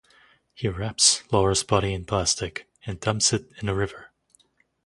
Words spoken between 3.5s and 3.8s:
in a